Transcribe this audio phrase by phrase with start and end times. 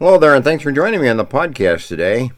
[0.00, 2.32] Hello there, and thanks for joining me on the podcast today.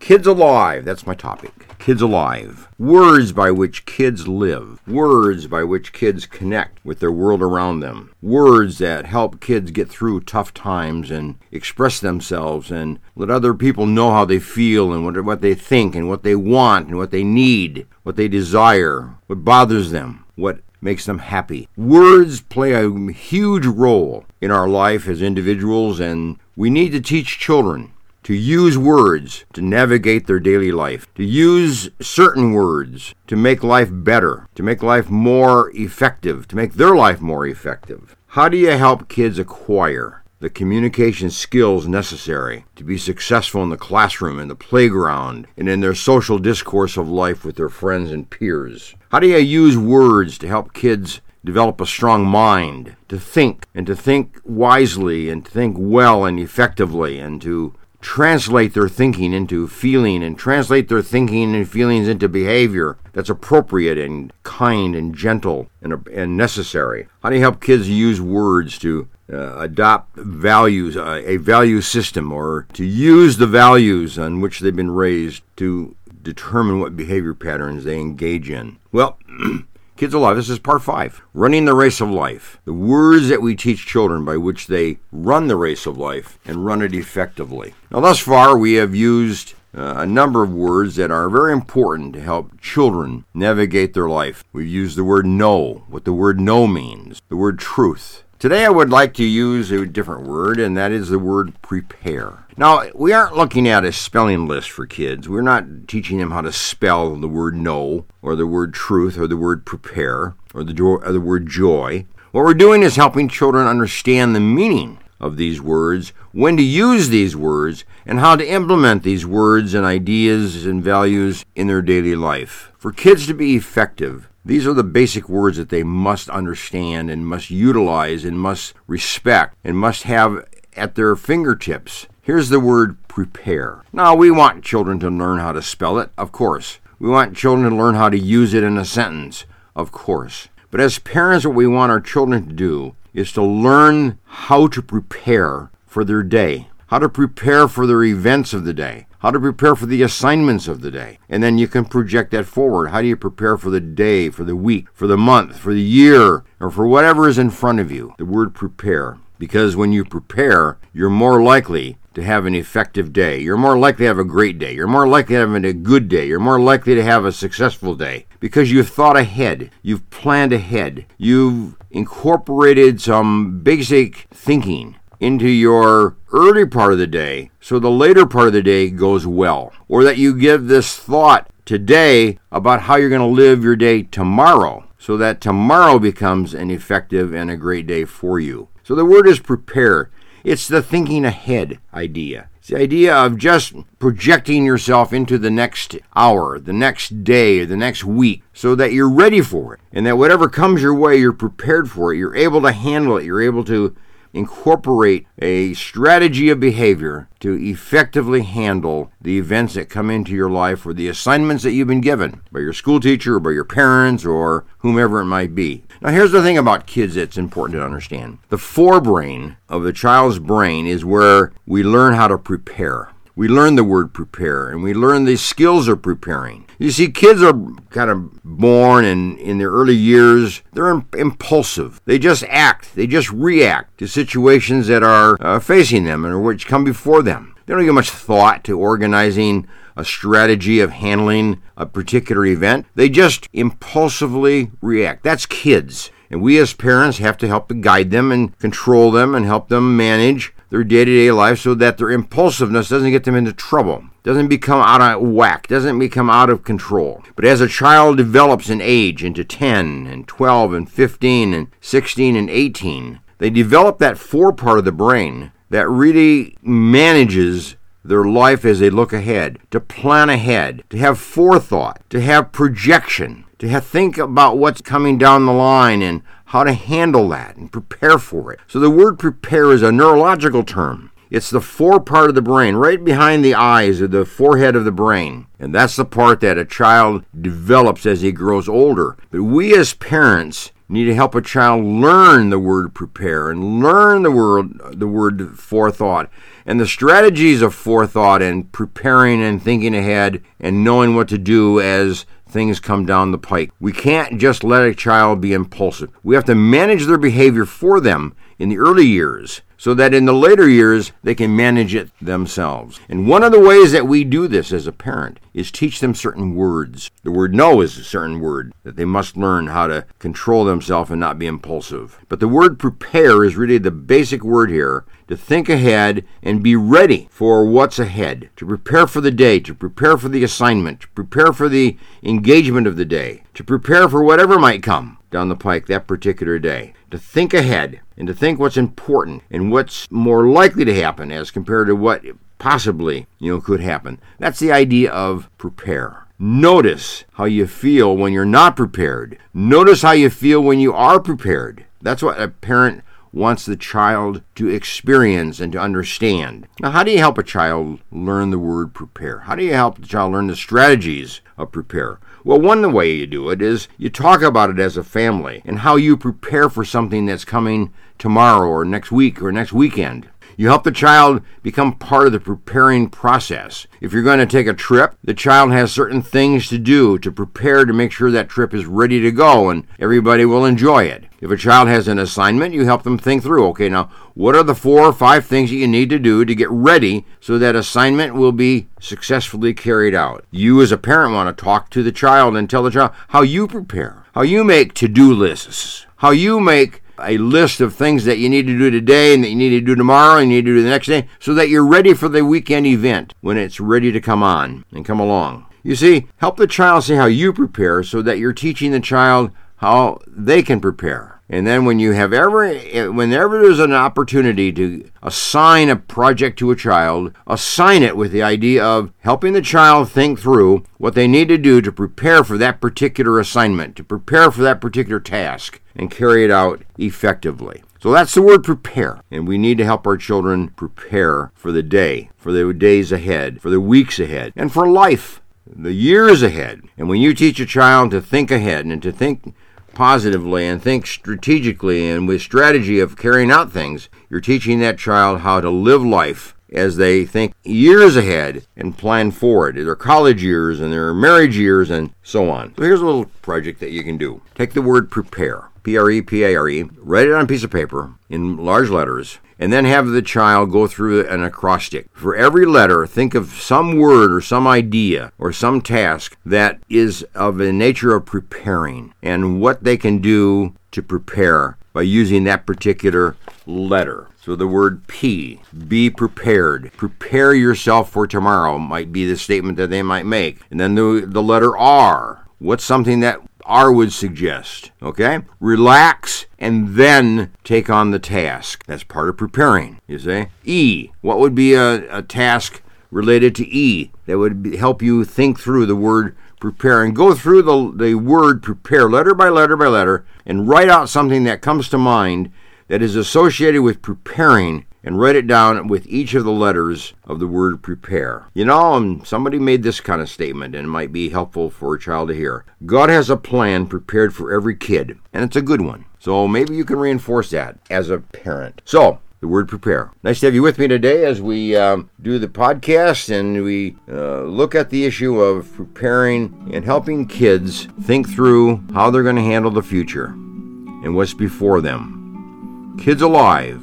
[0.00, 1.78] Kids Alive, that's my topic.
[1.78, 2.66] Kids Alive.
[2.76, 4.80] Words by which kids live.
[4.84, 8.12] Words by which kids connect with their world around them.
[8.20, 13.86] Words that help kids get through tough times and express themselves and let other people
[13.86, 17.12] know how they feel and what, what they think and what they want and what
[17.12, 21.68] they need, what they desire, what bothers them, what makes them happy.
[21.76, 27.38] Words play a huge role in our life as individuals, and we need to teach
[27.38, 27.92] children
[28.24, 33.88] to use words to navigate their daily life, to use certain words to make life
[33.92, 38.16] better, to make life more effective, to make their life more effective.
[38.26, 43.76] How do you help kids acquire the communication skills necessary to be successful in the
[43.76, 48.28] classroom, in the playground, and in their social discourse of life with their friends and
[48.30, 48.96] peers?
[49.10, 53.86] How do you use words to help kids develop a strong mind, to think, and
[53.86, 59.66] to think wisely, and to think well and effectively, and to translate their thinking into
[59.66, 65.68] feeling and translate their thinking and feelings into behavior that's appropriate and kind and gentle
[65.82, 67.08] and, and necessary?
[67.22, 72.32] How do you help kids use words to uh, adopt values, uh, a value system,
[72.32, 77.84] or to use the values on which they've been raised to determine what behavior patterns
[77.84, 78.78] they engage in?
[78.92, 79.18] Well,
[79.98, 82.60] Kids Alive, this is part five Running the Race of Life.
[82.64, 86.64] The words that we teach children by which they run the race of life and
[86.64, 87.74] run it effectively.
[87.90, 92.12] Now, thus far, we have used uh, a number of words that are very important
[92.12, 94.44] to help children navigate their life.
[94.52, 98.22] We've used the word no, what the word no means, the word truth.
[98.38, 102.46] Today, I would like to use a different word, and that is the word prepare.
[102.56, 105.28] Now, we aren't looking at a spelling list for kids.
[105.28, 109.26] We're not teaching them how to spell the word no, or the word truth, or
[109.26, 112.06] the word prepare, or the, or the word joy.
[112.30, 117.08] What we're doing is helping children understand the meaning of these words, when to use
[117.08, 122.14] these words, and how to implement these words and ideas and values in their daily
[122.14, 122.70] life.
[122.78, 127.26] For kids to be effective, these are the basic words that they must understand and
[127.26, 130.44] must utilize and must respect and must have
[130.76, 133.84] at their fingertips Here's the word prepare.
[133.90, 136.78] Now, we want children to learn how to spell it, of course.
[136.98, 140.48] We want children to learn how to use it in a sentence, of course.
[140.70, 144.82] But as parents, what we want our children to do is to learn how to
[144.82, 149.40] prepare for their day, how to prepare for their events of the day, how to
[149.40, 151.18] prepare for the assignments of the day.
[151.28, 152.88] And then you can project that forward.
[152.88, 155.80] How do you prepare for the day, for the week, for the month, for the
[155.80, 158.14] year, or for whatever is in front of you?
[158.18, 159.18] The word prepare.
[159.38, 163.38] Because when you prepare, you're more likely to have an effective day.
[163.38, 164.74] You're more likely to have a great day.
[164.74, 166.26] You're more likely to have a good day.
[166.26, 169.70] You're more likely to have a successful day because you've thought ahead.
[169.82, 171.06] You've planned ahead.
[171.16, 178.26] You've incorporated some basic thinking into your early part of the day so the later
[178.26, 179.72] part of the day goes well.
[179.88, 184.02] Or that you give this thought today about how you're going to live your day
[184.02, 188.68] tomorrow so that tomorrow becomes an effective and a great day for you.
[188.82, 190.10] So the word is prepare.
[190.44, 192.48] It's the thinking ahead idea.
[192.58, 197.76] It's the idea of just projecting yourself into the next hour, the next day, the
[197.76, 199.80] next week, so that you're ready for it.
[199.92, 202.18] And that whatever comes your way, you're prepared for it.
[202.18, 203.24] You're able to handle it.
[203.24, 203.94] You're able to
[204.32, 210.84] incorporate a strategy of behavior to effectively handle the events that come into your life
[210.84, 214.24] or the assignments that you've been given by your school teacher or by your parents
[214.24, 215.84] or whomever it might be.
[216.00, 220.38] Now, here's the thing about kids that's important to understand the forebrain of the child's
[220.38, 224.92] brain is where we learn how to prepare we learn the word prepare and we
[224.92, 226.66] learn the skills of preparing.
[226.76, 227.54] You see, kids are
[227.90, 232.00] kind of born and in their early years, they're impulsive.
[232.04, 236.66] They just act, they just react to situations that are uh, facing them and which
[236.66, 237.54] come before them.
[237.64, 242.86] They don't give much thought to organizing a strategy of handling a particular event.
[242.96, 245.22] They just impulsively react.
[245.22, 246.10] That's kids.
[246.28, 249.68] And we as parents have to help to guide them and control them and help
[249.68, 253.52] them manage their day to day life so that their impulsiveness doesn't get them into
[253.52, 257.22] trouble, doesn't become out of whack, doesn't become out of control.
[257.36, 262.36] But as a child develops in age into 10 and 12 and 15 and 16
[262.36, 268.64] and 18, they develop that fore part of the brain that really manages their life
[268.64, 273.84] as they look ahead, to plan ahead, to have forethought, to have projection, to have,
[273.84, 278.52] think about what's coming down the line and how to handle that and prepare for
[278.52, 278.60] it.
[278.66, 281.10] So the word prepare is a neurological term.
[281.30, 284.86] It's the fore part of the brain, right behind the eyes or the forehead of
[284.86, 285.46] the brain.
[285.58, 289.18] And that's the part that a child develops as he grows older.
[289.30, 294.22] But we as parents need to help a child learn the word prepare and learn
[294.22, 296.30] the word the word forethought
[296.64, 301.78] and the strategies of forethought and preparing and thinking ahead and knowing what to do
[301.78, 303.70] as things come down the pike.
[303.80, 306.10] We can't just let a child be impulsive.
[306.22, 310.24] We have to manage their behavior for them in the early years so that in
[310.24, 312.98] the later years they can manage it themselves.
[313.08, 316.14] And one of the ways that we do this as a parent is teach them
[316.14, 317.10] certain words.
[317.22, 321.10] The word no is a certain word that they must learn how to control themselves
[321.10, 322.18] and not be impulsive.
[322.28, 326.74] But the word prepare is really the basic word here to think ahead and be
[326.74, 331.08] ready for what's ahead, to prepare for the day, to prepare for the assignment, to
[331.08, 335.56] prepare for the engagement of the day, to prepare for whatever might come down the
[335.56, 340.48] pike that particular day, to think ahead and to think what's important and what's more
[340.48, 342.24] likely to happen as compared to what
[342.58, 344.20] possibly, you know, could happen.
[344.38, 346.26] That's the idea of prepare.
[346.38, 349.38] Notice how you feel when you're not prepared.
[349.52, 351.84] Notice how you feel when you are prepared.
[352.00, 353.02] That's what a parent
[353.32, 356.66] wants the child to experience and to understand.
[356.80, 359.40] Now, how do you help a child learn the word prepare?
[359.40, 362.18] How do you help the child learn the strategies of prepare?
[362.44, 365.80] Well, one way you do it is you talk about it as a family and
[365.80, 370.28] how you prepare for something that's coming tomorrow or next week or next weekend.
[370.56, 373.86] You help the child become part of the preparing process.
[374.00, 377.30] If you're going to take a trip, the child has certain things to do to
[377.30, 381.24] prepare to make sure that trip is ready to go and everybody will enjoy it.
[381.40, 384.64] If a child has an assignment, you help them think through okay, now what are
[384.64, 387.76] the four or five things that you need to do to get ready so that
[387.76, 390.44] assignment will be successfully carried out?
[390.50, 393.42] You, as a parent, want to talk to the child and tell the child how
[393.42, 398.24] you prepare, how you make to do lists, how you make a list of things
[398.24, 400.56] that you need to do today and that you need to do tomorrow and you
[400.56, 403.56] need to do the next day so that you're ready for the weekend event when
[403.56, 405.66] it's ready to come on and come along.
[405.82, 409.50] You see, help the child see how you prepare so that you're teaching the child
[409.76, 411.37] how they can prepare.
[411.50, 416.58] And then when you have ever, eh, whenever there's an opportunity to assign a project
[416.58, 421.14] to a child, assign it with the idea of helping the child think through what
[421.14, 425.20] they need to do to prepare for that particular assignment, to prepare for that particular
[425.20, 427.82] task, and carry it out effectively.
[428.00, 429.22] So that's the word prepare.
[429.30, 433.60] And we need to help our children prepare for the day, for the days ahead,
[433.60, 436.82] for the weeks ahead, and for life, the years ahead.
[436.96, 439.54] And when you teach a child to think ahead and to think
[439.98, 445.40] positively and think strategically and with strategy of carrying out things, you're teaching that child
[445.40, 450.78] how to live life as they think years ahead and plan forward, their college years
[450.78, 452.72] and their marriage years and so on.
[452.76, 454.40] So here's a little project that you can do.
[454.54, 457.48] Take the word prepare, P R E P A R E, write it on a
[457.48, 462.08] piece of paper in large letters, and then have the child go through an acrostic.
[462.12, 467.24] For every letter, think of some word or some idea or some task that is
[467.34, 472.66] of the nature of preparing and what they can do to prepare by using that
[472.66, 474.28] particular letter.
[474.40, 476.92] So the word P, be prepared.
[476.96, 480.60] Prepare yourself for tomorrow might be the statement that they might make.
[480.70, 484.90] And then the, the letter R, what's something that R would suggest.
[485.02, 485.40] Okay?
[485.60, 488.84] Relax and then take on the task.
[488.86, 490.46] That's part of preparing, you see.
[490.64, 495.24] E, what would be a, a task related to E that would be, help you
[495.24, 499.76] think through the word prepare and go through the, the word prepare letter by letter
[499.76, 502.50] by letter and write out something that comes to mind
[502.88, 507.38] that is associated with preparing and write it down with each of the letters of
[507.38, 508.46] the word prepare.
[508.54, 511.94] You know, um, somebody made this kind of statement and it might be helpful for
[511.94, 512.64] a child to hear.
[512.84, 516.04] God has a plan prepared for every kid, and it's a good one.
[516.18, 518.82] So maybe you can reinforce that as a parent.
[518.84, 520.10] So, the word prepare.
[520.24, 523.96] Nice to have you with me today as we um, do the podcast and we
[524.10, 529.36] uh, look at the issue of preparing and helping kids think through how they're going
[529.36, 532.96] to handle the future and what's before them.
[532.98, 533.80] Kids Alive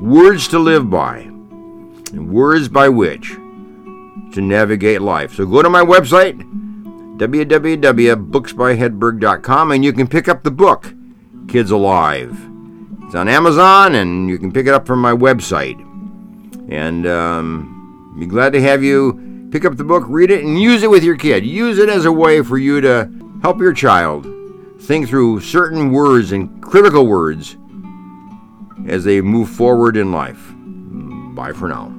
[0.00, 3.36] words to live by, and words by which
[4.32, 5.34] to navigate life.
[5.34, 6.42] So go to my website,
[7.18, 10.92] www.booksbyhedberg.com, and you can pick up the book,
[11.48, 12.36] Kids Alive.
[13.02, 15.78] It's on Amazon, and you can pick it up from my website.
[16.70, 20.82] And um, be glad to have you pick up the book, read it, and use
[20.82, 21.46] it with your kid.
[21.46, 23.08] Use it as a way for you to
[23.42, 24.26] help your child
[24.80, 27.56] think through certain words and critical words
[28.86, 30.52] as they move forward in life.
[31.34, 31.93] Bye for now.